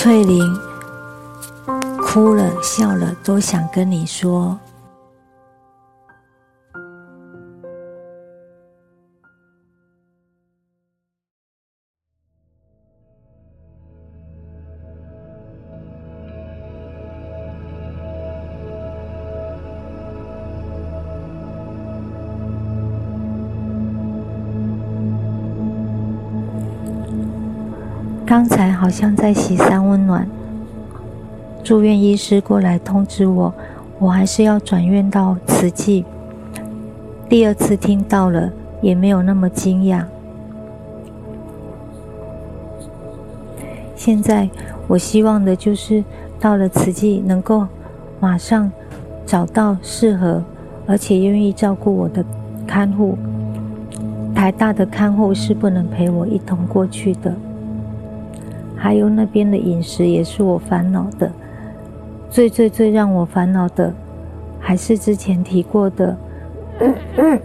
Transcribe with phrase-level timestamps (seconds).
[0.00, 0.40] 翠玲
[2.00, 4.56] 哭了笑了，都想跟你说。
[28.28, 30.28] 刚才好像在洗三温暖，
[31.64, 33.54] 住院医师过来通知我，
[33.98, 36.04] 我还是要转院到慈济。
[37.26, 38.52] 第二次听到了，
[38.82, 40.04] 也没有那么惊讶。
[43.96, 44.50] 现在
[44.86, 46.04] 我希望的就是
[46.38, 47.66] 到了慈济，能够
[48.20, 48.70] 马上
[49.24, 50.44] 找到适合
[50.86, 52.22] 而且愿意照顾我的
[52.66, 53.16] 看护。
[54.34, 57.32] 台大的看护是不能陪我一同过去的。
[58.78, 61.30] 还有那边的饮食也是我烦恼的，
[62.30, 63.92] 最最最让我烦恼的，
[64.60, 66.16] 还是之前提过的，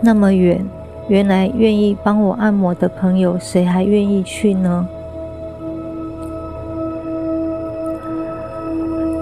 [0.00, 0.64] 那么远，
[1.08, 4.88] 原来愿意帮我按摩的朋友，谁还愿意去呢？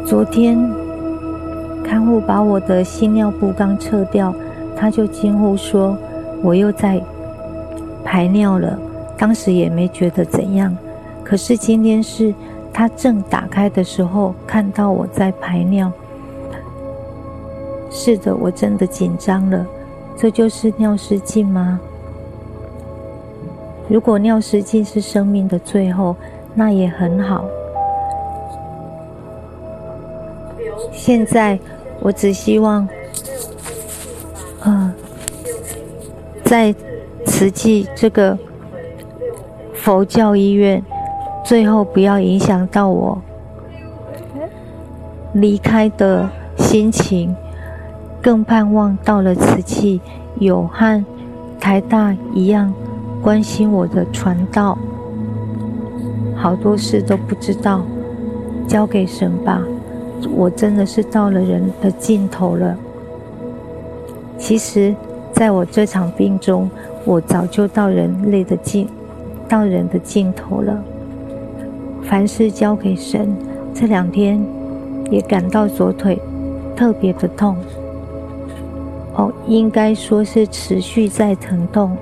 [0.06, 0.56] 昨天
[1.82, 4.32] 看护把我的新尿布刚撤掉，
[4.76, 5.98] 他就惊呼说
[6.40, 7.02] ：“我又在
[8.04, 8.78] 排尿了。”
[9.18, 10.76] 当时也没觉得怎样，
[11.24, 12.34] 可是今天是
[12.72, 15.90] 他正打开的时候，看到我在排尿。
[17.90, 19.66] 是的，我真的紧张了。
[20.18, 21.80] 这就是尿失禁吗？
[23.88, 26.14] 如果尿失禁是生命的最后，
[26.54, 27.44] 那也很好。
[30.92, 31.58] 现在
[32.00, 32.86] 我只希望，
[34.66, 34.92] 嗯，
[36.44, 36.74] 在
[37.24, 38.36] 慈济这个。
[39.86, 40.82] 佛教医院，
[41.44, 43.22] 最后不要影响到我
[45.32, 47.36] 离开的心情，
[48.20, 50.00] 更盼望到了瓷器
[50.40, 51.04] 有和
[51.60, 52.74] 台大一样
[53.22, 54.76] 关心我的传道。
[56.34, 57.82] 好多事都不知道，
[58.66, 59.62] 交给神吧。
[60.34, 62.76] 我真的是到了人的尽头了。
[64.36, 64.92] 其实，
[65.30, 66.68] 在我这场病中，
[67.04, 68.88] 我早就到人类的尽。
[69.48, 70.82] 到人的尽头了，
[72.02, 73.34] 凡事交给神。
[73.74, 74.40] 这两天
[75.10, 76.18] 也感到左腿
[76.74, 77.56] 特别的痛，
[79.14, 81.96] 哦，应该说是持续在疼痛。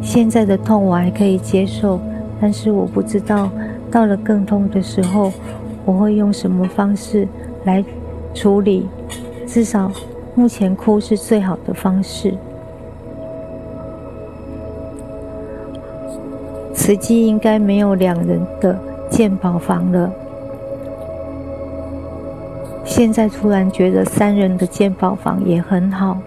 [0.00, 2.00] 现在的痛我还可以接受，
[2.40, 3.50] 但是我不知道
[3.90, 5.32] 到了更痛的时候，
[5.84, 7.28] 我会用什么方式
[7.64, 7.84] 来
[8.32, 8.86] 处理。
[9.46, 9.90] 至少
[10.34, 12.34] 目前哭是最好的方式。
[16.74, 18.78] 慈济应该没有两人的
[19.10, 20.10] 鉴宝房了。
[22.84, 26.18] 现在突然觉得三人的鉴宝房也很好，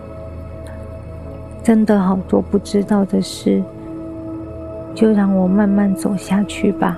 [1.63, 3.63] 真的好多不知道的事，
[4.93, 6.97] 就让我慢慢走下去吧。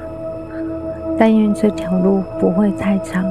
[1.18, 3.23] 但愿这条路不会太长。